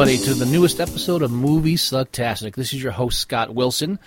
[0.00, 2.54] Everybody, to the newest episode of Movie Sucktastic.
[2.54, 3.98] This is your host, Scott Wilson,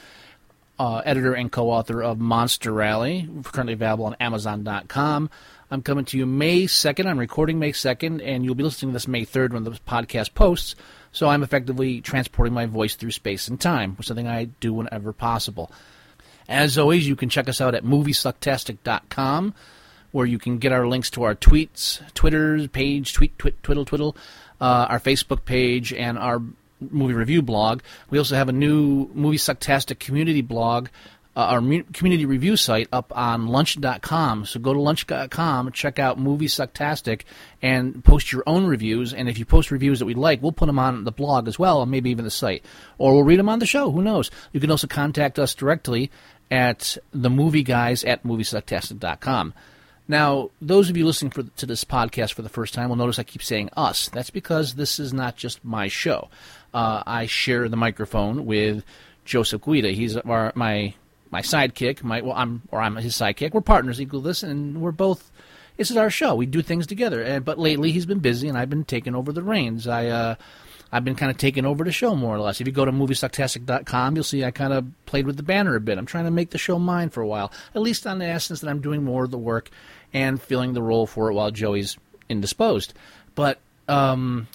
[0.80, 5.30] uh, editor and co author of Monster Rally, currently available on Amazon.com.
[5.70, 7.08] I'm coming to you May 2nd.
[7.08, 10.34] I'm recording May 2nd, and you'll be listening to this May 3rd when the podcast
[10.34, 10.76] posts.
[11.12, 14.74] So I'm effectively transporting my voice through space and time, which is something I do
[14.74, 15.74] whenever possible.
[16.48, 19.54] As always, you can check us out at moviesucktastic.com,
[20.14, 24.16] where you can get our links to our tweets, Twitter page, tweet, twit, twiddle, twiddle,
[24.62, 26.42] uh, our Facebook page, and our
[26.80, 27.82] movie review blog.
[28.10, 30.88] We also have a new Movie Sucktastic community blog,
[31.36, 34.46] uh, our mu- community review site up on lunch.com.
[34.46, 37.22] So go to lunch.com, check out Movie Sucktastic,
[37.62, 39.14] and post your own reviews.
[39.14, 41.58] And if you post reviews that we like, we'll put them on the blog as
[41.58, 42.66] well, maybe even the site.
[42.98, 43.92] Or we'll read them on the show.
[43.92, 44.32] Who knows?
[44.52, 46.12] You can also contact us directly
[46.50, 49.54] at the movie guys at moviesucktastic.com.
[50.08, 53.20] Now, those of you listening for, to this podcast for the first time will notice
[53.20, 54.10] I keep saying us.
[54.10, 56.30] That's because this is not just my show.
[56.74, 58.84] Uh, I share the microphone with
[59.26, 59.92] Joseph Guida.
[59.92, 60.94] He's our, my
[61.30, 62.04] my sidekick.
[62.04, 63.54] My well, I'm or I'm his sidekick.
[63.54, 65.32] We're partners equal this, and we're both.
[65.78, 66.36] This is our show.
[66.36, 67.22] We do things together.
[67.22, 69.88] And but lately he's been busy, and I've been taking over the reins.
[69.88, 70.08] I.
[70.08, 70.36] Uh,
[70.92, 72.60] I've been kind of taking over the show more or less.
[72.60, 75.80] If you go to moviesucktastic.com, you'll see I kind of played with the banner a
[75.80, 75.98] bit.
[75.98, 78.60] I'm trying to make the show mine for a while, at least on the essence
[78.62, 79.70] that I'm doing more of the work
[80.14, 81.98] and filling the role for it while Joey's
[82.28, 82.94] indisposed.
[83.36, 84.48] But um,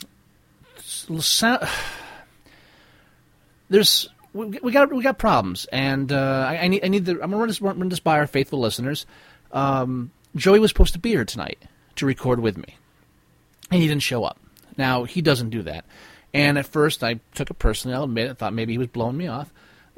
[3.68, 7.12] there's we, we got we got problems, and uh, I, I need I need the
[7.12, 9.06] I'm gonna run this, run this by our faithful listeners.
[9.52, 11.62] Um, Joey was supposed to be here tonight
[11.96, 12.76] to record with me,
[13.70, 14.38] and he didn't show up.
[14.76, 15.86] Now he doesn't do that,
[16.36, 17.94] and at first I took it personally.
[17.94, 18.38] I'll admit it.
[18.38, 19.50] Thought maybe he was blowing me off,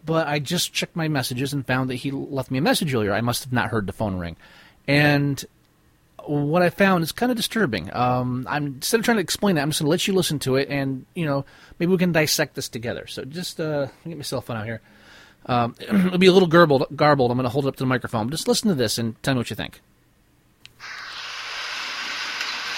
[0.04, 3.12] but I just checked my messages and found that he left me a message earlier.
[3.12, 4.37] I must have not heard the phone ring,
[4.87, 5.44] and
[6.27, 7.94] what I found is kind of disturbing.
[7.94, 10.38] Um, I'm instead of trying to explain it, I'm just going to let you listen
[10.41, 11.44] to it, and you know
[11.78, 13.06] maybe we can dissect this together.
[13.06, 14.81] So just uh, get my cell phone out here.
[15.47, 16.87] Um, it'll be a little garbled.
[16.94, 17.31] Garbled.
[17.31, 18.31] I'm going to hold it up to the microphone.
[18.31, 19.81] Just listen to this and tell me what you think.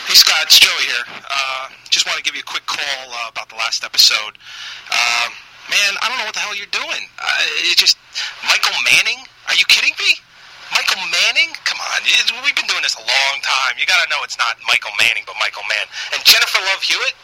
[0.06, 1.04] Hey Scott, it's Joey here.
[1.30, 1.59] Uh,
[1.90, 4.38] just want to give you a quick call uh, about the last episode.
[4.90, 5.30] Um,
[5.70, 7.02] man, I don't know what the hell you're doing.
[7.18, 7.98] Uh, it's just
[8.46, 9.22] Michael Manning.
[9.48, 10.14] Are you kidding me?
[10.70, 11.50] Michael Manning?
[11.66, 13.74] Come on, it- we've been doing this a long time.
[13.78, 15.86] You got to know it's not Michael Manning, but Michael Mann.
[16.14, 17.14] And Jennifer Love Hewitt?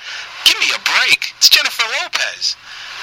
[0.45, 1.31] Give me a break.
[1.39, 2.57] It's Jennifer Lopez.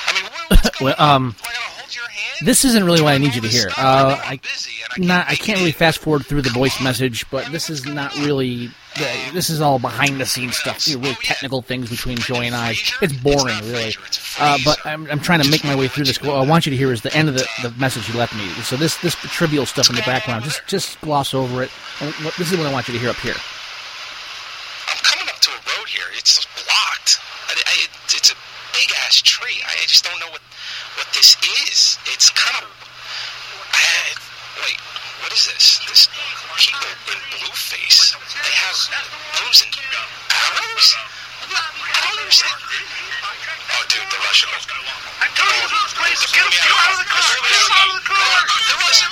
[0.05, 1.31] I mean, what, what's going Well, um, on?
[1.31, 2.43] Do I gotta hold your hand?
[2.43, 3.69] This isn't really what I need you to hear.
[3.77, 6.81] Uh, I'm I busy and I not I can't really fast forward through the voice
[6.83, 8.71] message, but this is not really.
[9.33, 12.75] This is all behind the scenes stuff, you really technical things between Joey and I.
[13.01, 13.95] It's boring, really.
[14.39, 16.21] Uh, but I'm, I'm trying to make my way through this.
[16.21, 18.35] What I want you to hear is the end of the, the message you left
[18.35, 18.47] me.
[18.63, 21.71] So this this trivial stuff in the background, just just gloss over it.
[22.01, 23.35] And This is what I want you to hear up here.
[23.35, 26.05] I'm coming up to a road here.
[26.13, 27.19] It's blocked.
[27.49, 28.35] I, I, it, it's a
[28.73, 29.57] big ass tree.
[29.65, 30.41] I, I just don't know what
[30.97, 31.35] what this
[31.69, 31.97] is.
[32.13, 32.69] It's kind of.
[33.73, 34.13] I,
[34.61, 34.77] wait,
[35.23, 35.79] what is this?
[35.87, 36.07] This
[36.59, 38.11] people in blue face.
[38.11, 38.75] They have
[39.39, 40.95] bows and arrows.
[41.47, 42.59] I don't understand.
[43.71, 44.49] Oh, dude, the Russian.
[44.51, 46.19] I told you this place.
[46.27, 47.23] Get him out of the car.
[47.39, 48.43] Get him out of the car.
[48.67, 49.09] The Russian.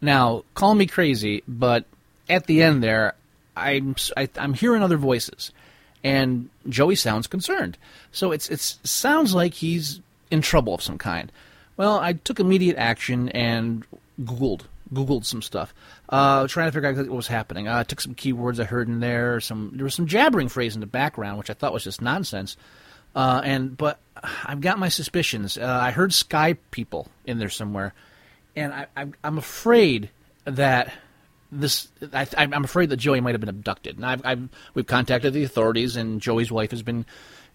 [0.00, 1.84] Now, call me crazy, but
[2.28, 3.14] at the end there,
[3.56, 5.52] I'm I, I'm hearing other voices,
[6.02, 7.78] and Joey sounds concerned.
[8.10, 10.00] So it's it's sounds like he's
[10.32, 11.30] in trouble of some kind.
[11.82, 13.84] Well, I took immediate action and
[14.20, 14.60] googled
[14.94, 15.74] googled some stuff,
[16.10, 17.66] uh, trying to figure out what was happening.
[17.66, 19.40] Uh, I took some keywords I heard in there.
[19.40, 22.56] Some there was some jabbering phrase in the background, which I thought was just nonsense.
[23.16, 23.98] Uh, and but
[24.44, 25.58] I've got my suspicions.
[25.58, 27.94] Uh, I heard Sky people in there somewhere,
[28.54, 28.86] and I,
[29.24, 30.08] I'm afraid
[30.44, 30.92] that
[31.50, 31.88] this.
[32.12, 33.96] I, I'm afraid that Joey might have been abducted.
[33.96, 37.06] And I've, I've we've contacted the authorities, and Joey's wife has been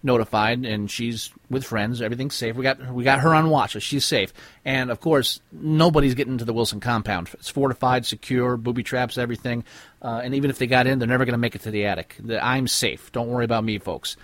[0.02, 2.00] notified, and she's with friends.
[2.00, 2.54] Everything's safe.
[2.54, 4.32] We got we got her on watch, so she's safe.
[4.64, 7.30] And of course, nobody's getting to the Wilson compound.
[7.34, 9.64] It's fortified, secure, booby traps, everything.
[10.00, 11.86] Uh, and even if they got in, they're never going to make it to the
[11.86, 12.16] attic.
[12.20, 13.10] The, I'm safe.
[13.12, 14.16] Don't worry about me, folks.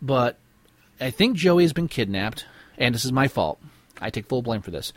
[0.00, 0.36] But
[1.00, 2.44] I think Joey has been kidnapped,
[2.76, 3.60] and this is my fault.
[4.00, 4.92] I take full blame for this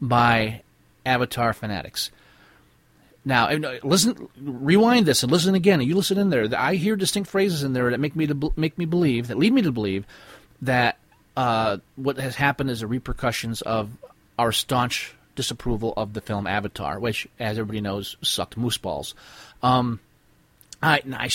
[0.00, 0.62] by
[1.04, 2.10] Avatar fanatics.
[3.24, 3.50] Now,
[3.82, 5.80] listen, rewind this and listen again.
[5.82, 6.48] You listen in there.
[6.56, 9.52] I hear distinct phrases in there that make me to make me believe that lead
[9.52, 10.06] me to believe
[10.62, 10.98] that
[11.36, 13.90] uh, what has happened is the repercussions of
[14.38, 19.14] our staunch disapproval of the film Avatar, which, as everybody knows, sucked moose balls.
[19.62, 20.00] Um,
[20.82, 21.30] I, I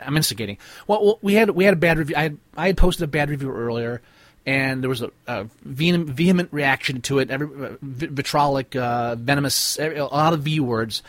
[0.00, 0.58] am instigating.
[0.86, 2.16] Well, we had we had a bad review.
[2.16, 4.00] I had, I had posted a bad review earlier,
[4.46, 7.30] and there was a, a vehement, reaction to it.
[7.30, 11.02] Every uh, vitrolic, uh, venomous, a lot of V words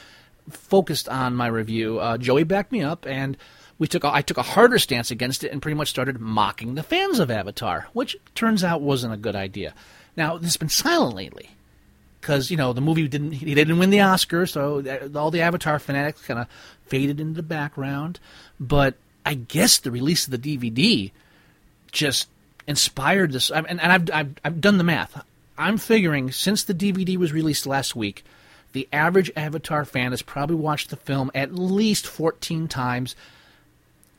[0.49, 1.99] focused on my review.
[1.99, 3.37] Uh, Joey backed me up, and
[3.77, 6.75] we took a, I took a harder stance against it and pretty much started mocking
[6.75, 9.73] the fans of Avatar, which turns out wasn't a good idea.
[10.17, 11.51] Now this has been silent lately
[12.19, 14.83] because you know the movie didn't he didn't win the Oscar, so
[15.15, 16.47] all the Avatar fanatics kind of
[16.87, 18.19] faded into the background.
[18.59, 21.11] But I guess the release of the DVD
[21.91, 22.27] just
[22.69, 23.49] inspired this.
[23.49, 25.21] and, and I've, I've I've done the math.
[25.57, 28.23] I'm figuring since the DVD was released last week,
[28.71, 33.15] the average Avatar fan has probably watched the film at least 14 times,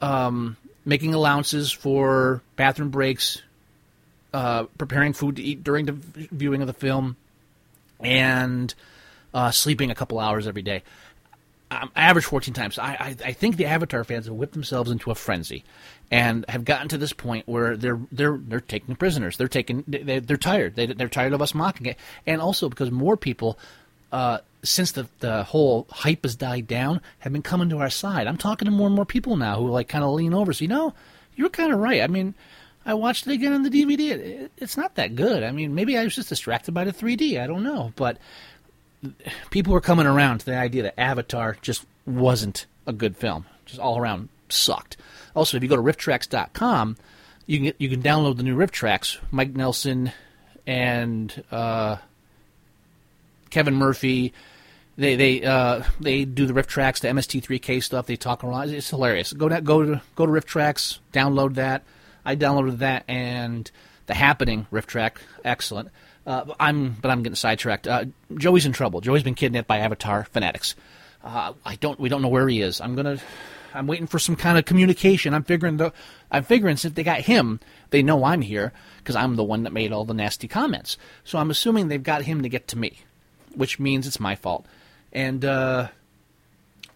[0.02, 3.40] um, making allowances for bathroom breaks,
[4.34, 7.16] uh, preparing food to eat during the viewing of the film,
[8.00, 8.74] and
[9.32, 10.82] uh, sleeping a couple hours every day.
[11.72, 12.78] Um, average 14 times.
[12.80, 15.62] I, I, I, think the Avatar fans have whipped themselves into a frenzy,
[16.10, 19.36] and have gotten to this point where they're they're they're taking prisoners.
[19.36, 20.74] They're taking they, they're tired.
[20.74, 21.96] They, they're tired of us mocking it,
[22.26, 23.58] and also because more people.
[24.10, 28.26] Uh, since the the whole hype has died down, have been coming to our side.
[28.26, 30.52] I'm talking to more and more people now who like kind of lean over.
[30.52, 30.92] So you know,
[31.36, 32.02] you're kind of right.
[32.02, 32.34] I mean,
[32.84, 34.10] I watched it again on the DVD.
[34.10, 35.44] It, it's not that good.
[35.44, 37.40] I mean, maybe I was just distracted by the 3D.
[37.40, 38.18] I don't know, but
[39.50, 43.46] people were coming around to the idea that Avatar just wasn't a good film.
[43.64, 44.96] Just all around sucked.
[45.34, 46.96] Also, if you go to rifftrax.com,
[47.46, 49.18] you can you can download the new RiffTrax.
[49.30, 50.12] Mike Nelson
[50.66, 51.96] and uh,
[53.50, 54.32] Kevin Murphy.
[54.96, 58.06] They they uh, they do the RiffTrax, the MST3K stuff.
[58.06, 58.70] They talk around.
[58.70, 59.32] It's hilarious.
[59.32, 61.82] Go to go to go to RiffTrax, download that.
[62.24, 63.70] I downloaded that and
[64.10, 65.88] the Happening riff track, excellent.
[66.26, 67.86] Uh, I'm, but I'm getting sidetracked.
[67.86, 69.00] Uh, Joey's in trouble.
[69.00, 70.74] Joey's been kidnapped by Avatar fanatics.
[71.22, 72.80] Uh, I don't, we don't know where he is.
[72.80, 73.18] I'm gonna,
[73.72, 75.32] I'm waiting for some kind of communication.
[75.32, 75.92] I'm figuring, the,
[76.28, 77.60] I'm figuring since they got him,
[77.90, 80.96] they know I'm here because I'm the one that made all the nasty comments.
[81.22, 82.98] So I'm assuming they've got him to get to me,
[83.54, 84.66] which means it's my fault.
[85.12, 85.86] And uh,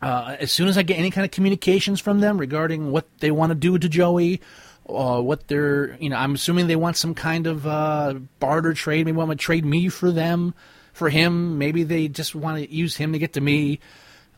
[0.03, 3.31] uh, as soon as I get any kind of communications from them regarding what they
[3.31, 4.41] want to do to Joey
[4.89, 9.07] uh, what they're, you know, I'm assuming they want some kind of uh, barter trade.
[9.07, 10.55] Maybe want to trade me for them,
[10.93, 11.59] for him.
[11.59, 13.81] Maybe they just want to use him to get to me.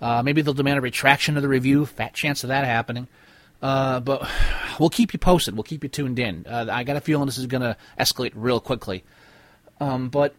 [0.00, 1.86] Uh, maybe they'll demand a retraction of the review.
[1.86, 3.08] Fat chance of that happening.
[3.62, 4.28] Uh, but
[4.78, 5.54] we'll keep you posted.
[5.54, 6.46] We'll keep you tuned in.
[6.48, 9.02] Uh, I got a feeling this is going to escalate real quickly.
[9.80, 10.34] Um, but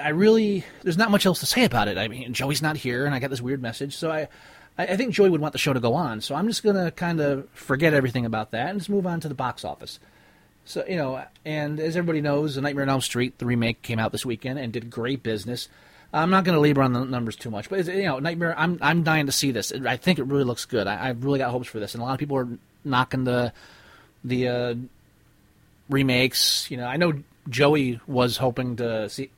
[0.00, 1.98] I really, there's not much else to say about it.
[1.98, 4.28] I mean, Joey's not here, and I got this weird message, so I,
[4.78, 6.20] I, I think Joey would want the show to go on.
[6.20, 9.20] So I'm just going to kind of forget everything about that and just move on
[9.20, 9.98] to the box office.
[10.64, 13.98] So you know, and as everybody knows, The Nightmare on Elm Street, the remake, came
[13.98, 15.68] out this weekend and did great business.
[16.12, 18.54] I'm not going to labor on the numbers too much, but you know, Nightmare.
[18.56, 19.72] I'm I'm dying to see this.
[19.72, 20.86] I think it really looks good.
[20.86, 22.48] I, have really got hopes for this, and a lot of people are
[22.84, 23.52] knocking the
[24.22, 24.74] the uh,
[25.88, 26.70] remakes.
[26.70, 27.14] You know, I know
[27.48, 29.30] Joey was hoping to see.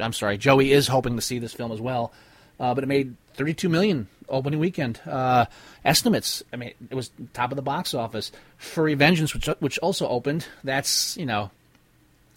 [0.00, 2.12] I'm sorry, Joey is hoping to see this film as well,
[2.58, 5.00] uh, but it made 32 million opening weekend.
[5.06, 5.46] Uh,
[5.84, 6.42] estimates.
[6.52, 8.32] I mean, it was top of the box office.
[8.56, 10.46] Furry Vengeance, which which also opened.
[10.64, 11.50] That's you know,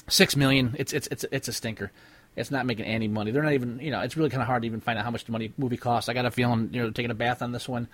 [0.07, 0.75] six million.
[0.77, 1.91] It's it's it's it's a stinker.
[2.35, 3.31] It's not making any money.
[3.31, 4.01] They're not even you know.
[4.01, 6.09] It's really kind of hard to even find out how much the money movie costs.
[6.09, 7.87] I got a feeling you know taking a bath on this one,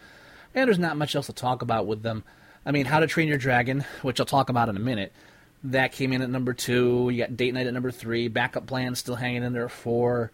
[0.53, 2.23] and there's not much else to talk about with them.
[2.65, 5.13] I mean, How to Train Your Dragon, which I'll talk about in a minute.
[5.65, 7.09] That came in at number two.
[7.11, 8.27] You got Date Night at number three.
[8.27, 10.31] Backup Plan still hanging in there at four.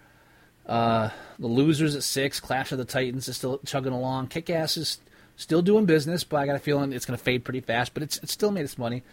[0.65, 2.39] Uh, the losers at six.
[2.39, 4.27] Clash of the Titans is still chugging along.
[4.27, 5.00] Kick Ass is
[5.36, 7.94] still doing business, but I got a feeling it's going to fade pretty fast.
[7.94, 9.03] But it's it's still made its money.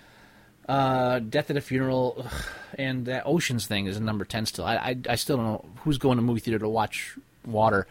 [0.69, 2.33] Uh, Death at a Funeral ugh,
[2.77, 4.67] and that Oceans thing is number ten still.
[4.67, 7.87] I, I, I still don't know who's going to movie theater to watch Water.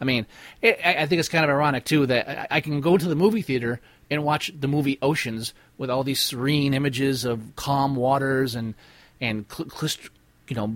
[0.00, 0.26] I mean,
[0.60, 3.08] it, I, I think it's kind of ironic too that I, I can go to
[3.08, 7.96] the movie theater and watch the movie Oceans with all these serene images of calm
[7.96, 8.74] waters and
[9.20, 10.10] and cl- cl-
[10.48, 10.74] you know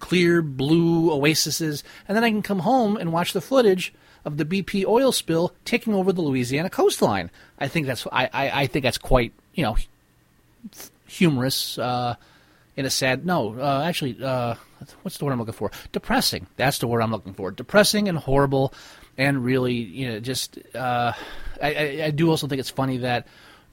[0.00, 4.44] clear blue oases, and then I can come home and watch the footage of the
[4.44, 7.30] BP oil spill taking over the Louisiana coastline.
[7.58, 9.76] I think that's I, I, I think that's quite you know
[11.06, 12.16] humorous uh,
[12.76, 14.56] in a sad no uh, actually uh,
[15.02, 15.70] what's the word I'm looking for?
[15.92, 16.46] Depressing.
[16.56, 17.50] That's the word I'm looking for.
[17.50, 18.74] Depressing and horrible
[19.16, 21.12] and really you know just uh,
[21.62, 23.26] I, I, I do also think it's funny that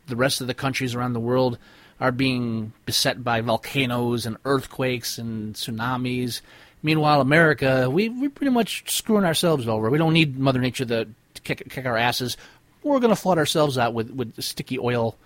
[0.08, 1.58] the rest of the countries around the world
[2.00, 6.42] are being beset by volcanoes and earthquakes and tsunamis.
[6.84, 9.90] Meanwhile, America, we we're pretty much screwing ourselves over.
[9.90, 11.08] We don't need Mother Nature to,
[11.44, 12.38] kick kick our asses.
[12.84, 15.18] We're going to flood ourselves out with with sticky oil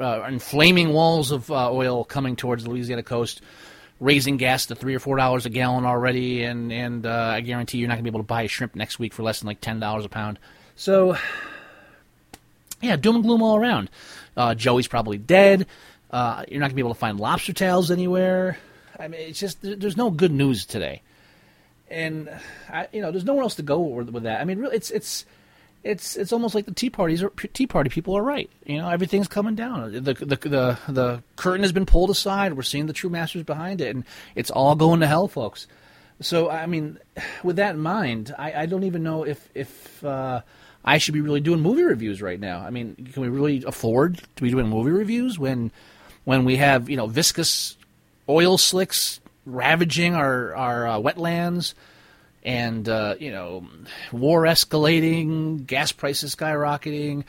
[0.00, 3.42] uh, and flaming walls of uh, oil coming towards the Louisiana coast,
[4.00, 7.78] raising gas to three or four dollars a gallon already, and and uh, I guarantee
[7.78, 9.46] you're not going to be able to buy a shrimp next week for less than
[9.46, 10.38] like ten dollars a pound.
[10.76, 11.16] So,
[12.80, 13.90] yeah, doom and gloom all around.
[14.36, 15.66] Uh, Joey's probably dead.
[16.14, 18.56] Uh, you're not going to be able to find lobster tails anywhere.
[19.00, 21.02] I mean, it's just there's no good news today,
[21.90, 22.30] and
[22.70, 24.40] I, you know, there's nowhere else to go with, with that.
[24.40, 25.26] I mean, really, it's it's
[25.82, 28.48] it's it's almost like the Tea Parties or Tea Party people are right.
[28.64, 29.90] You know, everything's coming down.
[29.90, 32.54] The the the the curtain has been pulled aside.
[32.54, 34.04] We're seeing the true masters behind it, and
[34.36, 35.66] it's all going to hell, folks.
[36.20, 37.00] So, I mean,
[37.42, 40.42] with that in mind, I, I don't even know if if uh,
[40.84, 42.60] I should be really doing movie reviews right now.
[42.60, 45.72] I mean, can we really afford to be doing movie reviews when
[46.24, 47.76] when we have you know viscous
[48.28, 51.74] oil slicks ravaging our our uh, wetlands?
[52.44, 53.66] and uh, you know,
[54.12, 57.24] war escalating, gas prices skyrocketing,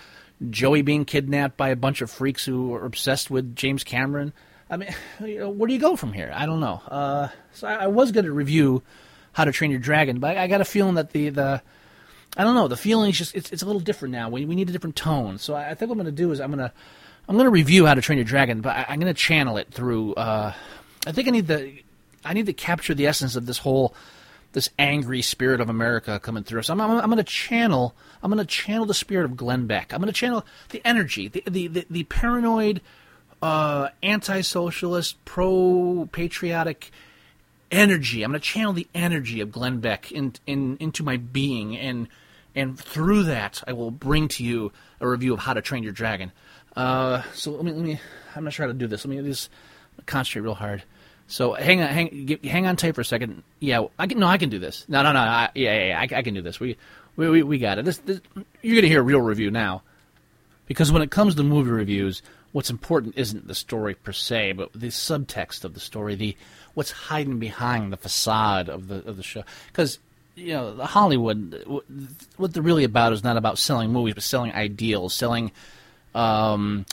[0.50, 4.34] Joey being kidnapped by a bunch of freaks who are obsessed with James Cameron.
[4.70, 4.90] I mean,
[5.22, 6.32] you know, where do you go from here?
[6.34, 6.82] I don't know.
[6.88, 8.84] Uh, so I, I was going to review
[9.32, 11.62] How to Train Your Dragon, but I, I, got a feeling that the the
[12.36, 14.30] I don't know the feeling is just it's, it's a little different now.
[14.30, 15.38] We we need a different tone.
[15.38, 16.74] So I, I think what I'm going to do is I'm going to
[17.28, 19.58] I'm going to review How to Train Your Dragon, but I, am going to channel
[19.58, 20.14] it through.
[20.14, 20.54] Uh,
[21.08, 21.74] I think I need the
[22.24, 23.96] I need to capture the essence of this whole
[24.54, 26.64] this angry spirit of America coming through.
[26.64, 27.96] So I'm, I'm, I'm going to channel.
[28.24, 29.94] I'm going to channel the spirit of Glenn Beck.
[29.94, 32.82] I'm going to channel the energy, the the the, the paranoid,
[33.42, 36.92] uh, anti-socialist, pro-patriotic
[37.72, 38.24] energy.
[38.24, 42.08] I'm going to channel the energy of Glenn Beck in, in into my being, and
[42.54, 45.92] and through that, I will bring to you a review of How to Train Your
[45.92, 46.32] Dragon.
[46.76, 48.00] Uh, so let me let me.
[48.36, 49.06] I'm not sure how to do this.
[49.06, 49.50] Let me just
[50.06, 50.84] concentrate real hard.
[51.28, 53.44] So hang on, hang, hang on tight for a second.
[53.60, 54.20] Yeah, I can.
[54.20, 54.86] No, I can do this.
[54.88, 55.20] No, no, no.
[55.20, 56.60] I, yeah, yeah, yeah I, I, can do this.
[56.60, 56.78] We,
[57.16, 57.86] we, we got it.
[57.86, 58.22] This, this,
[58.62, 59.82] you're gonna hear a real review now,
[60.68, 64.72] because when it comes to movie reviews, what's important isn't the story per se, but
[64.74, 66.38] the subtext of the story, the
[66.76, 69.44] what's hiding behind the facade of the of the show.
[69.68, 69.98] Because
[70.36, 71.84] you know, Hollywood,
[72.38, 75.52] what they're really about is not about selling movies, but selling ideals, selling.
[76.16, 76.86] Um,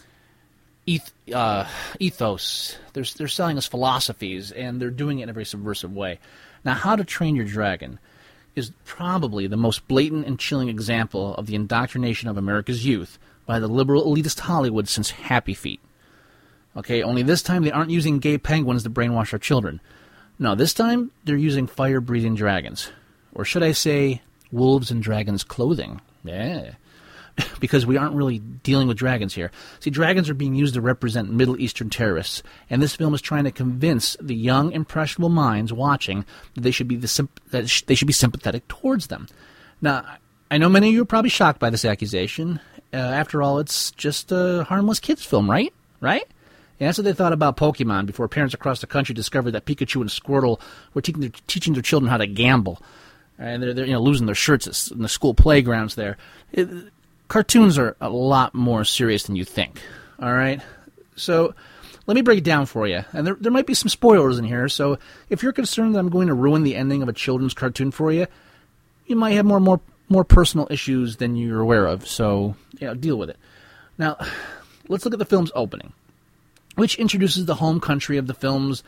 [0.87, 1.67] eth- uh,
[1.99, 2.77] ethos.
[2.93, 6.19] They're, they're selling us philosophies, and they're doing it in a very subversive way.
[6.65, 7.99] Now, How to Train Your Dragon
[8.55, 13.59] is probably the most blatant and chilling example of the indoctrination of America's youth by
[13.59, 15.81] the liberal elitist Hollywood since Happy Feet.
[16.77, 19.81] Okay, only this time they aren't using gay penguins to brainwash our children.
[20.39, 22.91] No, this time they're using fire breathing dragons.
[23.35, 26.01] Or should I say, wolves in dragons' clothing.
[26.25, 26.73] Yeah.
[27.61, 29.51] because we aren't really dealing with dragons here.
[29.81, 33.45] See, dragons are being used to represent Middle Eastern terrorists, and this film is trying
[33.45, 36.25] to convince the young, impressionable minds watching
[36.55, 39.29] that they should be the that they should be sympathetic towards them.
[39.81, 40.05] Now,
[40.51, 42.61] I know many of you are probably shocked by this accusation.
[42.93, 45.73] Uh, after all, it's just a harmless kids film, right?
[46.01, 46.25] Right?
[46.79, 50.01] And that's what they thought about Pokemon before parents across the country discovered that Pikachu
[50.01, 50.61] and Squirtle
[50.95, 52.83] were teaching their, teaching their children how to gamble.
[53.39, 56.17] And they're, they're you know losing their shirts in the school playgrounds there.
[56.53, 56.69] It,
[57.33, 59.81] cartoons are a lot more serious than you think.
[60.21, 60.61] All right?
[61.17, 61.55] So
[62.07, 63.07] let me break it down for you.
[63.15, 64.99] And there, there might be some spoilers in here, so
[65.31, 68.13] if you're concerned that I'm going to ruin the ending of a children's cartoon for
[68.13, 68.27] you,
[69.07, 72.07] you might have more more more personal issues than you're aware of.
[72.07, 73.39] So, you know, deal with it.
[73.97, 74.19] Now,
[74.89, 75.95] let's look at the film's opening,
[76.75, 78.83] which introduces the home country of the film's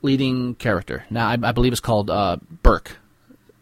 [0.00, 1.04] leading character.
[1.10, 2.96] Now, I, I believe it's called uh, Berk.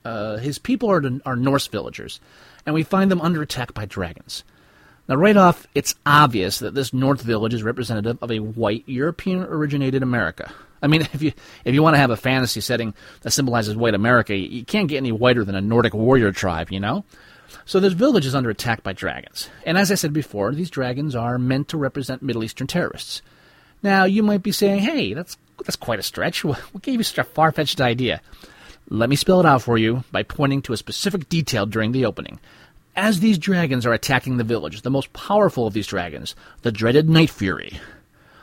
[0.04, 2.20] Uh, his people are, are Norse villagers
[2.66, 4.44] and we find them under attack by dragons.
[5.08, 10.02] Now, right off, it's obvious that this North Village is representative of a white European-originated
[10.02, 10.52] America.
[10.82, 11.32] I mean, if you
[11.64, 14.98] if you want to have a fantasy setting that symbolizes white America, you can't get
[14.98, 17.04] any whiter than a Nordic warrior tribe, you know.
[17.64, 21.16] So this village is under attack by dragons, and as I said before, these dragons
[21.16, 23.22] are meant to represent Middle Eastern terrorists.
[23.82, 26.44] Now, you might be saying, "Hey, that's that's quite a stretch.
[26.44, 28.20] What gave you such a far-fetched idea?"
[28.90, 32.06] Let me spell it out for you by pointing to a specific detail during the
[32.06, 32.40] opening.
[32.96, 37.08] As these dragons are attacking the village, the most powerful of these dragons, the dreaded
[37.08, 37.78] Night Fury,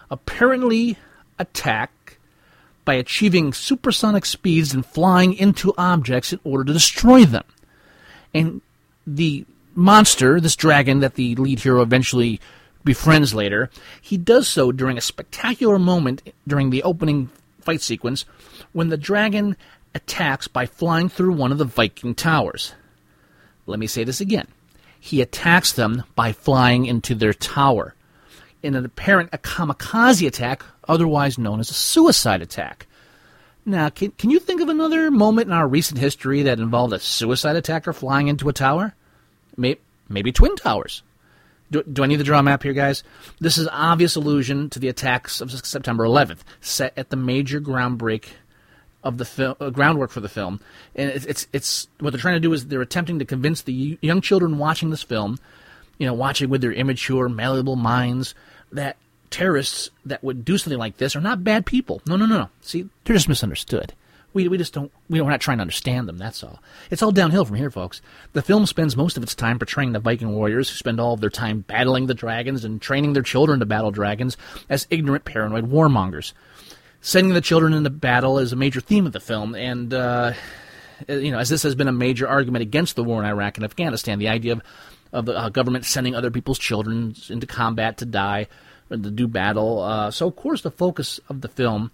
[0.10, 0.98] apparently
[1.40, 2.20] attack
[2.86, 7.44] by achieving supersonic speeds and flying into objects in order to destroy them.
[8.34, 8.62] And
[9.08, 12.40] the monster, this dragon that the lead hero eventually
[12.84, 18.26] befriends later, he does so during a spectacular moment during the opening fight sequence
[18.74, 19.58] when the dragon
[19.96, 22.74] attacks by flying through one of the Viking towers.
[23.66, 24.48] Let me say this again.
[25.00, 27.96] He attacks them by flying into their tower.
[28.62, 32.88] in an apparent a kamikaze attack, otherwise known as a suicide attack.
[33.64, 37.00] Now, can, can you think of another moment in our recent history that involved a
[37.00, 38.96] suicide attacker flying into a tower?
[39.56, 41.04] Maybe, maybe Twin Towers.
[41.72, 43.04] Do, do, I need to draw map here, guys?
[43.40, 48.26] This is obvious allusion to the attacks of September 11th, set at the major groundbreak
[49.06, 50.60] of the film, uh, groundwork for the film.
[50.96, 53.98] And it's, it's, it's what they're trying to do is they're attempting to convince the
[54.02, 55.40] young children watching this film,
[56.00, 58.34] you know, watching with their immature, malleable minds,
[58.72, 58.98] that
[59.30, 62.02] terrorists that would do something like this are not bad people.
[62.08, 62.50] No, no, no, no.
[62.62, 63.94] See, they're just misunderstood.
[64.34, 66.60] We, we just don't, we don't, we're not trying to understand them, that's all.
[66.92, 68.02] It's all downhill from here, folks.
[68.34, 71.22] The film spends most of its time portraying the Viking warriors who spend all of
[71.22, 74.36] their time battling the dragons and training their children to battle dragons
[74.68, 76.34] as ignorant, paranoid warmongers.
[77.06, 80.34] Sending the children into battle is a major theme of the film, and, uh,
[81.08, 83.64] you know, as this has been a major argument against the war in Iraq and
[83.64, 84.62] Afghanistan, the idea of,
[85.14, 88.48] of the uh, government sending other people's children into combat to die,
[88.90, 89.84] to do battle.
[89.84, 91.92] Uh, so, of course, the focus of the film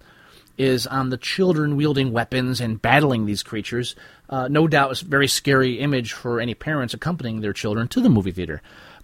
[0.56, 3.94] is on the children wielding weapons and battling these creatures.
[4.30, 8.08] Uh, no doubt, a very scary image for any parents accompanying their children to the
[8.08, 8.62] movie theater.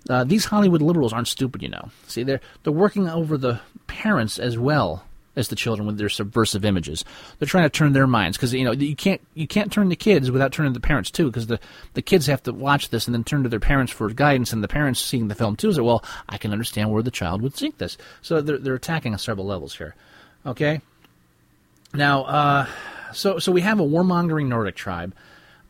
[0.09, 1.91] Uh, these Hollywood liberals aren't stupid, you know.
[2.07, 5.05] See, they're they're working over the parents as well
[5.39, 7.05] as the children with their subversive images.
[7.39, 9.97] They're trying to turn their minds because you know you can't you can't turn the
[9.97, 11.61] kids without turning the parents too because the
[11.95, 14.63] the kids have to watch this and then turn to their parents for guidance and
[14.63, 17.55] the parents seeing the film too say well I can understand where the child would
[17.55, 19.95] think this so they're they're attacking on several levels here.
[20.45, 20.81] Okay,
[21.95, 22.67] now uh,
[23.13, 25.15] so so we have a warmongering Nordic tribe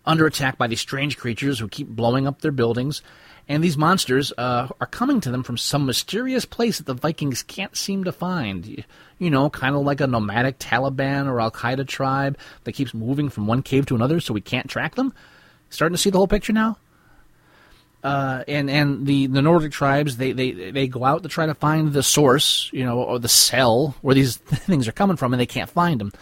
[0.07, 3.03] under attack by these strange creatures who keep blowing up their buildings
[3.49, 7.43] and these monsters uh, are coming to them from some mysterious place that the Vikings
[7.43, 8.85] can't seem to find.
[9.19, 13.31] You know, kind of like a nomadic Taliban or Al Qaeda tribe that keeps moving
[13.31, 15.15] from one cave to another so we can't track them.
[15.71, 16.77] Starting to see the whole picture now?
[18.05, 21.55] Uh, and and the, the Nordic tribes they, they they go out to try to
[21.55, 25.41] find the source, you know, or the cell where these things are coming from, and
[25.41, 26.13] they can't find them.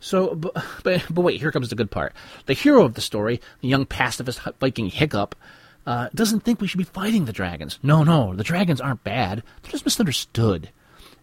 [0.00, 2.12] So, but, but, but wait, here comes the good part.
[2.46, 5.36] The hero of the story, the young pacifist Viking Hiccup,
[5.86, 7.78] uh, doesn't think we should be fighting the dragons.
[7.82, 9.42] No, no, the dragons aren't bad.
[9.62, 10.70] They're just misunderstood.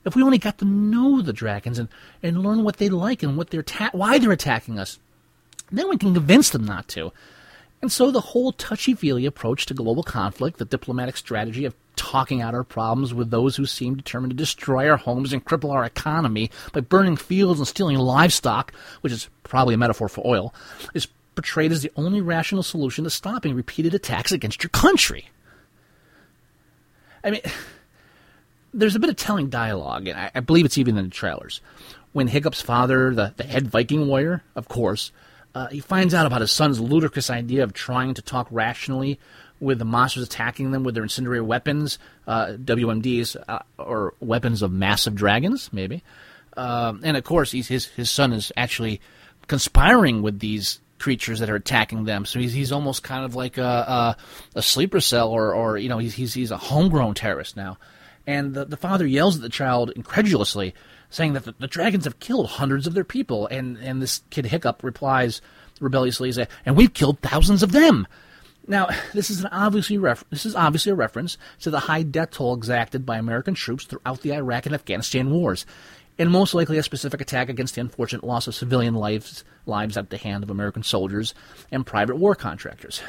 [0.05, 1.89] If we only got to know the dragons and,
[2.23, 4.99] and learn what they like and what they're ta- why they're attacking us,
[5.71, 7.11] then we can convince them not to.
[7.81, 12.53] And so the whole touchy-feely approach to global conflict, the diplomatic strategy of talking out
[12.53, 16.49] our problems with those who seem determined to destroy our homes and cripple our economy
[16.73, 20.53] by burning fields and stealing livestock, which is probably a metaphor for oil,
[20.93, 21.07] is
[21.39, 25.29] portrayed as the only rational solution to stopping repeated attacks against your country.
[27.23, 27.41] I mean,
[28.73, 31.61] there's a bit of telling dialogue, and I, I believe it's even in the trailers.
[32.11, 35.13] When Hiccup's father, the, the head Viking warrior, of course,
[35.55, 39.17] uh, he finds out about his son's ludicrous idea of trying to talk rationally
[39.61, 44.73] with the monsters attacking them with their incendiary weapons, uh, WMDs, uh, or weapons of
[44.73, 46.03] massive dragons, maybe.
[46.57, 48.99] Um, and of course, his his son is actually
[49.47, 52.25] conspiring with these creatures that are attacking them.
[52.25, 54.17] So he's he's almost kind of like a a,
[54.55, 57.77] a sleeper cell, or or you know he's he's he's a homegrown terrorist now.
[58.27, 60.75] And the the father yells at the child incredulously,
[61.09, 63.47] saying that the, the dragons have killed hundreds of their people.
[63.47, 65.41] And and this kid Hiccup replies
[65.79, 68.07] rebelliously, say, "And we've killed thousands of them."
[68.67, 72.31] Now, this is an obviously ref- this is obviously a reference to the high death
[72.31, 75.65] toll exacted by American troops throughout the Iraq and Afghanistan wars
[76.19, 80.09] and most likely a specific attack against the unfortunate loss of civilian lives, lives at
[80.09, 81.33] the hand of American soldiers
[81.71, 83.01] and private war contractors.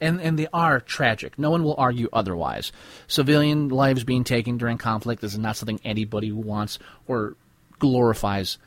[0.00, 1.38] And, and they are tragic.
[1.38, 2.72] No one will argue otherwise.
[3.06, 7.36] Civilian lives being taken during conflict is not something anybody wants or
[7.78, 8.58] glorifies.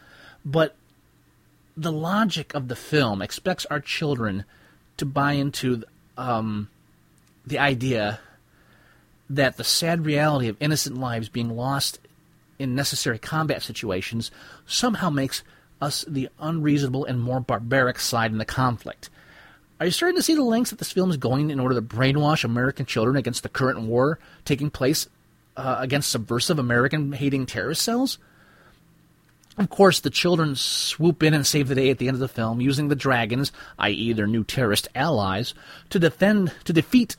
[0.45, 0.75] But
[1.75, 4.45] the logic of the film expects our children
[4.97, 5.83] to buy into
[6.17, 6.69] um,
[7.45, 8.19] the idea
[9.29, 11.99] that the sad reality of innocent lives being lost
[12.59, 14.31] in necessary combat situations
[14.65, 15.43] somehow makes
[15.81, 19.09] us the unreasonable and more barbaric side in the conflict.
[19.79, 21.81] Are you starting to see the lengths that this film is going in order to
[21.81, 25.07] brainwash American children against the current war taking place
[25.55, 28.17] uh, against subversive American hating terrorist cells?
[29.57, 32.27] Of course, the children swoop in and save the day at the end of the
[32.27, 35.55] film, using the dragons, i.e., their new terrorist allies,
[35.89, 37.15] to defend, to defeat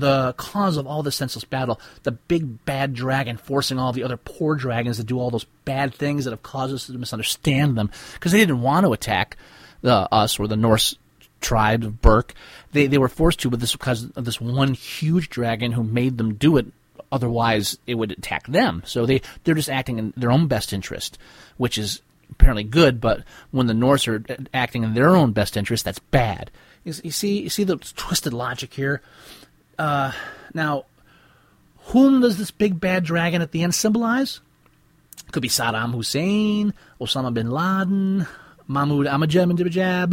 [0.00, 4.16] the cause of all this senseless battle, the big bad dragon forcing all the other
[4.16, 7.90] poor dragons to do all those bad things that have caused us to misunderstand them
[8.14, 9.36] because they didn't want to attack
[9.82, 10.96] the, us or the Norse
[11.40, 12.34] tribe of Berk.
[12.72, 16.18] They they were forced to with this because of this one huge dragon who made
[16.18, 16.66] them do it.
[17.10, 18.82] Otherwise, it would attack them.
[18.84, 21.18] So they they're just acting in their own best interest,
[21.56, 23.00] which is apparently good.
[23.00, 26.50] But when the Norse are acting in their own best interest, that's bad.
[26.84, 29.02] You see, you see the twisted logic here.
[29.78, 30.12] Uh,
[30.54, 30.84] now,
[31.88, 34.40] Whom does this big bad dragon at the end symbolize?
[35.32, 38.26] Could be Saddam Hussein, Osama bin Laden,
[38.66, 40.12] Mahmoud Ahmadinejad.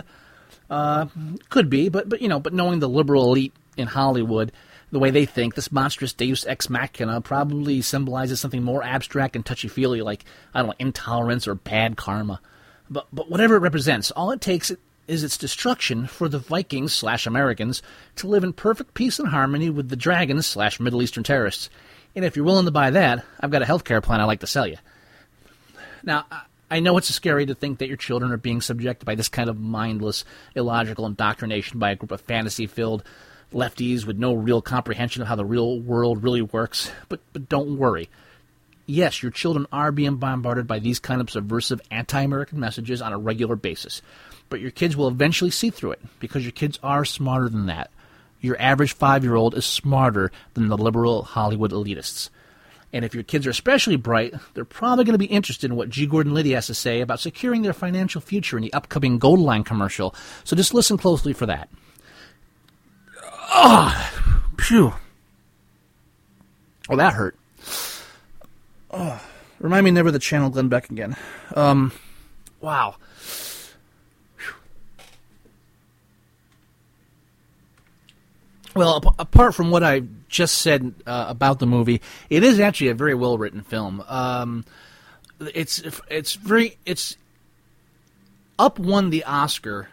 [0.70, 1.08] Uh,
[1.50, 4.54] could be, but but you know, but knowing the liberal elite in Hollywood,
[4.92, 9.46] the way they think, this monstrous Deus ex machina probably symbolizes something more abstract and
[9.46, 10.24] touchy feely, like
[10.54, 12.40] I don't know, intolerance or bad karma.
[12.90, 14.72] But but whatever it represents, all it takes
[15.08, 17.82] is its destruction for the Vikings slash Americans
[18.16, 21.70] to live in perfect peace and harmony with the dragons slash Middle Eastern terrorists.
[22.16, 24.48] And if you're willing to buy that, I've got a healthcare plan I'd like to
[24.48, 24.78] sell you.
[26.04, 26.26] Now,
[26.70, 29.50] I know it's scary to think that your children are being subjected by this kind
[29.50, 33.04] of mindless, illogical indoctrination by a group of fantasy filled
[33.54, 36.92] lefties with no real comprehension of how the real world really works.
[37.10, 38.10] But, but don't worry.
[38.88, 43.14] Yes, your children are being bombarded by these kind of subversive anti American messages on
[43.14, 44.02] a regular basis.
[44.50, 47.92] But your kids will eventually see through it because your kids are smarter than that.
[48.42, 52.30] Your average five year old is smarter than the liberal Hollywood elitists.
[52.94, 55.90] And if your kids are especially bright, they're probably going to be interested in what
[55.90, 56.06] G.
[56.06, 60.16] Gordon Liddy has to say about securing their financial future in the upcoming Goldline commercial.
[60.44, 61.70] So just listen closely for that.
[63.50, 64.94] Ah, oh, phew.
[66.90, 67.38] Oh, that hurt.
[68.92, 69.22] Oh,
[69.60, 71.18] remind me never to channel Glenn Beck again.
[71.56, 71.92] Um,
[72.62, 72.96] wow.
[78.76, 82.90] Well, ap- apart from what I just said uh, about the movie, it is actually
[82.90, 84.04] a very well written film.
[84.08, 84.66] Um,
[85.40, 87.16] it's it's very it's
[88.60, 89.88] up won the Oscar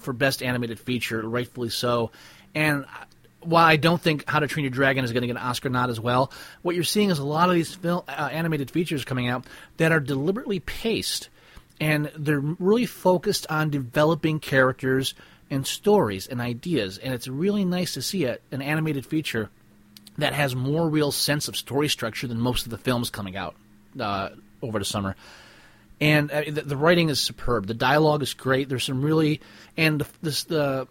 [0.00, 2.10] for best animated feature, rightfully so.
[2.56, 2.86] And
[3.40, 5.68] while I don't think How to Train Your Dragon is going to get an Oscar
[5.68, 9.04] nod as well, what you're seeing is a lot of these film uh, animated features
[9.04, 11.28] coming out that are deliberately paced,
[11.80, 15.14] and they're really focused on developing characters
[15.50, 16.98] and stories and ideas.
[16.98, 19.50] And it's really nice to see a, an animated feature
[20.18, 23.56] that has more real sense of story structure than most of the films coming out
[23.98, 24.30] uh,
[24.62, 25.16] over the summer.
[26.00, 27.66] And uh, the, the, writing is superb.
[27.66, 28.68] The dialogue is great.
[28.68, 29.40] There's some really
[29.76, 30.88] and this the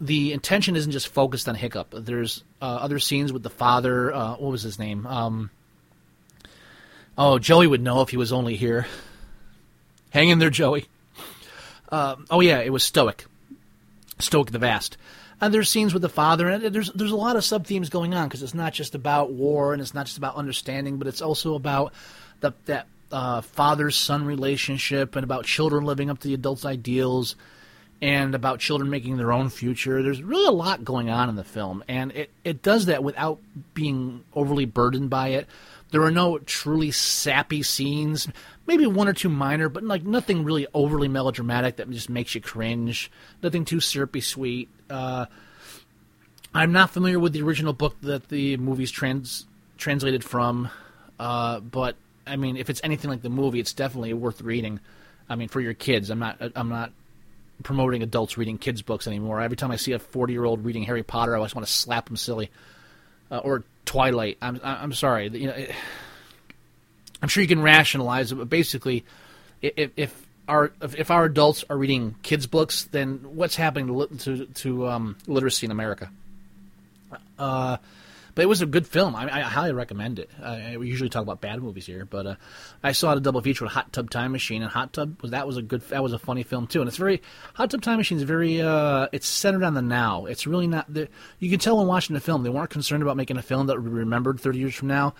[0.00, 1.92] the intention isn't just focused on Hiccup.
[1.96, 4.14] There's uh, other scenes with the father.
[4.14, 5.06] Uh, what was his name?
[5.06, 5.50] Um,
[7.16, 8.86] oh, Joey would know if he was only here.
[10.10, 10.86] Hang in there, Joey.
[11.90, 13.26] Uh, oh yeah, it was Stoic.
[14.20, 14.96] Stoic the Vast.
[15.40, 18.12] And there's scenes with the father, and there's there's a lot of sub themes going
[18.12, 21.22] on because it's not just about war and it's not just about understanding, but it's
[21.22, 21.92] also about
[22.40, 27.36] the, that uh, father son relationship and about children living up to the adults' ideals
[28.00, 30.02] and about children making their own future.
[30.02, 33.40] There's really a lot going on in the film, and it, it does that without
[33.74, 35.46] being overly burdened by it.
[35.90, 38.28] There are no truly sappy scenes,
[38.66, 42.40] maybe one or two minor, but like nothing really overly melodramatic that just makes you
[42.40, 43.10] cringe.
[43.42, 44.68] Nothing too syrupy sweet.
[44.90, 45.26] Uh,
[46.54, 49.46] I'm not familiar with the original book that the movie's trans
[49.78, 50.70] translated from,
[51.18, 51.96] uh, but
[52.26, 54.80] I mean, if it's anything like the movie, it's definitely worth reading.
[55.28, 56.10] I mean, for your kids.
[56.10, 56.38] I'm not.
[56.54, 56.92] I'm not
[57.62, 59.40] promoting adults reading kids' books anymore.
[59.40, 61.72] Every time I see a 40 year old reading Harry Potter, I just want to
[61.72, 62.50] slap them silly.
[63.30, 64.36] Uh, or Twilight.
[64.42, 65.28] I'm I'm sorry.
[65.28, 65.70] You know, it,
[67.22, 69.06] I'm sure you can rationalize it, but basically,
[69.62, 74.44] if, if our if our adults are reading kids' books, then what's happening to to,
[74.46, 76.10] to um, literacy in America?
[77.38, 77.78] Uh,
[78.38, 79.16] but it was a good film.
[79.16, 80.30] I, I highly recommend it.
[80.78, 82.34] We usually talk about bad movies here, but uh,
[82.84, 85.44] I saw a double feature with Hot Tub Time Machine, and Hot Tub was that
[85.44, 86.80] was a good that was a funny film too.
[86.80, 87.20] And it's very
[87.54, 90.26] Hot Tub Time Machine is very uh, it's centered on the now.
[90.26, 90.86] It's really not.
[90.94, 91.08] The,
[91.40, 93.74] you can tell when watching the film they weren't concerned about making a film that
[93.74, 95.16] would be remembered 30 years from now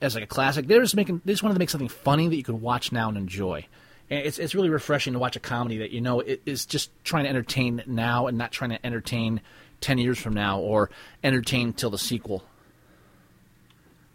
[0.00, 0.66] as like a classic.
[0.66, 3.08] They're just making they just wanted to make something funny that you could watch now
[3.08, 3.64] and enjoy.
[4.10, 7.26] And it's it's really refreshing to watch a comedy that you know is just trying
[7.26, 9.40] to entertain now and not trying to entertain
[9.82, 10.90] 10 years from now or
[11.22, 12.42] entertain till the sequel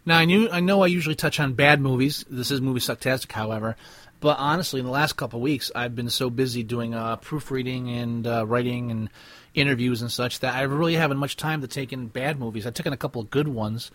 [0.04, 2.24] now I knew I know I usually touch on bad movies.
[2.28, 3.76] This is movie sucktastic, however.
[4.20, 7.90] But honestly, in the last couple of weeks, I've been so busy doing uh, proofreading
[7.90, 9.10] and uh, writing and
[9.52, 12.64] interviews and such that I really haven't much time to take in bad movies.
[12.64, 13.90] I took in a couple of good ones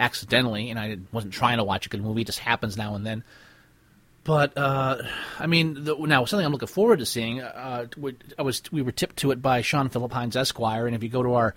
[0.00, 2.22] accidentally, and I wasn't trying to watch a good movie.
[2.22, 3.24] It just happens now and then.
[4.24, 5.02] But uh,
[5.38, 7.40] I mean, the, now something I'm looking forward to seeing.
[7.40, 7.86] Uh,
[8.38, 11.08] I was we were tipped to it by Sean Philip Hines Esquire, and if you
[11.08, 11.54] go to our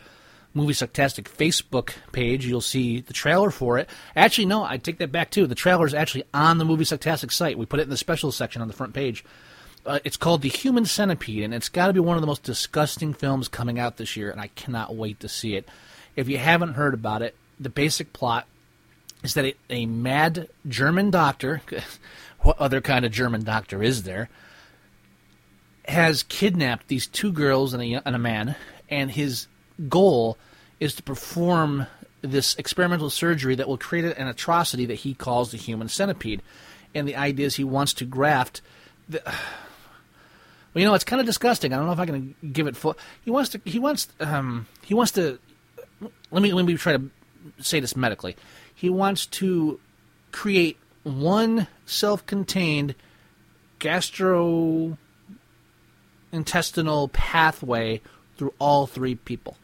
[0.54, 3.90] Movie Sucktastic Facebook page, you'll see the trailer for it.
[4.16, 5.48] Actually, no, I take that back too.
[5.48, 7.58] The trailer is actually on the Movie Sucktastic site.
[7.58, 9.24] We put it in the special section on the front page.
[9.86, 12.44] Uh, it's called The Human Centipede, and it's got to be one of the most
[12.44, 15.68] disgusting films coming out this year, and I cannot wait to see it.
[16.16, 18.46] If you haven't heard about it, the basic plot
[19.24, 21.62] is that a, a mad German doctor,
[22.42, 24.30] what other kind of German doctor is there,
[25.88, 28.56] has kidnapped these two girls and a, and a man,
[28.90, 29.48] and his
[29.89, 30.38] goal
[30.80, 31.88] is to perform
[32.22, 36.41] this experimental surgery that will create an atrocity that he calls the human centipede.
[36.94, 38.62] And the idea is he wants to graft.
[39.10, 39.36] The, well,
[40.76, 41.74] you know, it's kind of disgusting.
[41.74, 42.98] I don't know if I can give it full.
[43.24, 43.62] He wants to.
[43.65, 44.08] He wants.
[44.20, 45.39] Um, he wants to.
[46.32, 47.10] Let me let me try to
[47.60, 48.36] say this medically.
[48.74, 49.80] He wants to
[50.32, 52.96] create one self-contained
[53.80, 54.98] gastrointestinal
[57.12, 58.02] pathway
[58.38, 59.58] through all three people.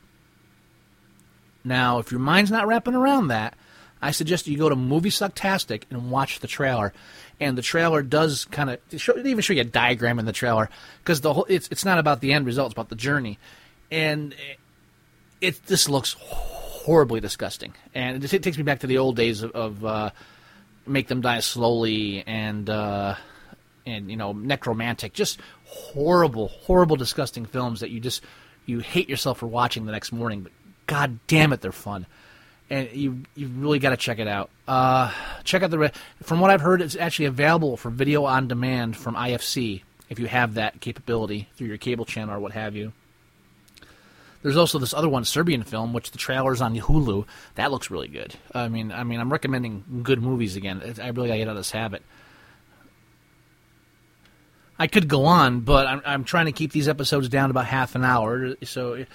[1.68, 3.56] Now, if your mind's not wrapping around that,
[4.02, 6.94] I suggest you go to Movie Sucktastic and watch the trailer.
[7.40, 11.22] And the trailer does kind of even show you a diagram in the trailer because
[11.22, 13.38] the whole it's it's not about the end result; it's about the journey.
[13.92, 14.60] And it,
[15.42, 19.44] it this looks horribly disgusting, and it, it, takes me back to the old days
[19.44, 20.10] of, of uh,
[20.88, 23.16] make them die slowly and uh,
[23.86, 28.24] and you know Nekromantik, just horrible, horrible, disgusting films that you just
[28.66, 30.42] you hate yourself for watching the next morning.
[30.42, 30.52] But
[30.88, 32.06] god damn it, they're fun,
[32.70, 34.50] and you you really got to check it out.
[34.68, 35.92] Uh, check out the
[36.24, 40.28] from what I've heard, it's actually available for video on demand from IFC if you
[40.28, 42.94] have that capability through your cable channel or what have you.
[44.42, 47.26] There's also this other one, Serbian film, which the trailer's on Hulu.
[47.56, 48.36] That looks really good.
[48.54, 50.82] I mean, I mean, I'm recommending good movies again.
[51.02, 52.04] I really gotta get out of this habit.
[54.80, 57.66] I could go on, but I'm, I'm trying to keep these episodes down to about
[57.66, 58.56] half an hour.
[58.64, 59.06] So,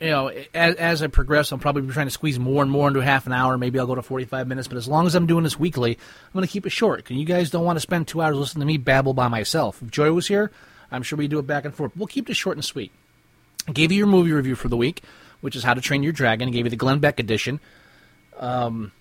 [0.00, 2.88] you know, as, as I progress, I'm probably be trying to squeeze more and more
[2.88, 3.58] into half an hour.
[3.58, 4.68] Maybe I'll go to 45 minutes.
[4.68, 6.98] But as long as I'm doing this weekly, I'm going to keep it short.
[6.98, 9.82] Because you guys don't want to spend two hours listening to me babble by myself.
[9.82, 10.52] If Joey was here,
[10.92, 11.92] I'm sure we'd do it back and forth.
[11.96, 12.92] We'll keep this short and sweet.
[13.66, 15.02] I gave you your movie review for the week,
[15.40, 16.48] which is How to Train Your Dragon.
[16.48, 17.60] I gave you the Glenn Beck edition.
[18.36, 18.92] Um,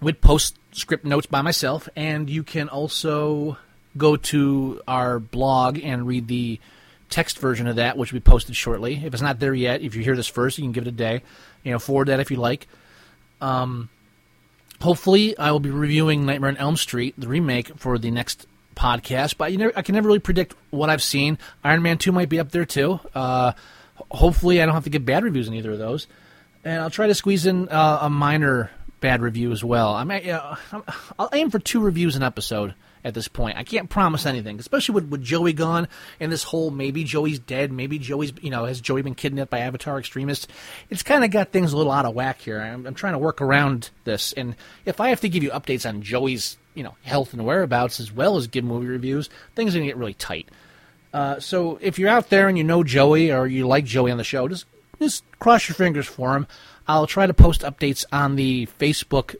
[0.00, 3.58] with postscript notes by myself, and you can also
[3.96, 6.60] go to our blog and read the
[7.10, 9.02] text version of that, which will be posted shortly.
[9.04, 10.92] If it's not there yet, if you hear this first, you can give it a
[10.92, 11.22] day.
[11.62, 12.66] You know, forward that if you like.
[13.40, 13.88] Um,
[14.80, 19.36] hopefully, I will be reviewing Nightmare on Elm Street, the remake, for the next podcast.
[19.36, 21.38] But you never, I can never really predict what I've seen.
[21.64, 23.00] Iron Man Two might be up there too.
[23.14, 23.52] Uh,
[24.10, 26.06] hopefully, I don't have to give bad reviews in either of those.
[26.64, 29.94] And I'll try to squeeze in uh, a minor bad review as well.
[29.94, 30.56] I mean, uh,
[31.18, 33.56] I'll aim for two reviews an episode at this point.
[33.56, 35.88] I can't promise anything, especially with, with Joey gone
[36.20, 39.60] and this whole maybe Joey's dead, maybe Joey's, you know, has Joey been kidnapped by
[39.60, 40.46] Avatar extremists?
[40.90, 42.60] It's kind of got things a little out of whack here.
[42.60, 44.32] I'm, I'm trying to work around this.
[44.32, 48.00] And if I have to give you updates on Joey's, you know, health and whereabouts
[48.00, 50.48] as well as give movie reviews, things are going to get really tight.
[51.12, 54.18] Uh, so if you're out there and you know Joey or you like Joey on
[54.18, 54.66] the show, just
[55.00, 56.46] just cross your fingers for him.
[56.88, 59.34] I'll try to post updates on the Facebook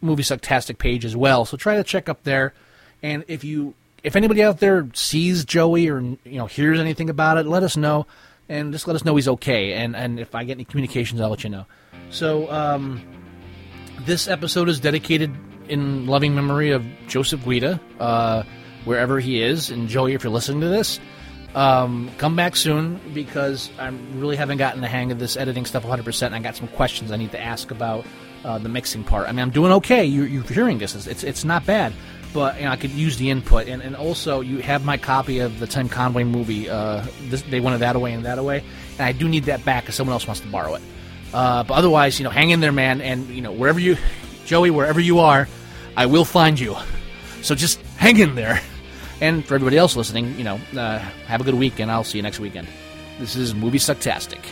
[0.00, 1.44] Movie Sucktastic page as well.
[1.44, 2.52] So try to check up there.
[3.02, 7.38] And if you if anybody out there sees Joey or you know hears anything about
[7.38, 8.06] it, let us know,
[8.48, 9.74] and just let us know he's okay.
[9.74, 11.66] And and if I get any communications, I'll let you know.
[12.10, 13.02] So um,
[14.00, 15.34] this episode is dedicated
[15.68, 18.42] in loving memory of Joseph Guida, uh,
[18.84, 19.70] wherever he is.
[19.70, 20.98] And Joey, if you're listening to this,
[21.54, 25.84] um, come back soon because I really haven't gotten the hang of this editing stuff
[25.84, 26.26] 100%.
[26.26, 28.06] And I got some questions I need to ask about
[28.44, 29.28] uh, the mixing part.
[29.28, 30.06] I mean, I'm doing okay.
[30.06, 31.92] You, you're hearing this; it's it's not bad
[32.32, 33.68] but I could use the input.
[33.68, 36.68] And, and also, you have my copy of the Tim Conway movie.
[36.68, 38.62] Uh, this, they wanted that away and that away,
[38.92, 40.82] and I do need that back because someone else wants to borrow it.
[41.32, 43.00] Uh, but otherwise, you know, hang in there, man.
[43.00, 43.96] And you know, wherever you,
[44.46, 45.48] Joey, wherever you are,
[45.96, 46.76] I will find you.
[47.42, 48.60] So just hang in there.
[49.20, 52.18] And for everybody else listening, you know, uh, have a good week, and I'll see
[52.18, 52.68] you next weekend.
[53.18, 54.44] This is Movie Sucktastic.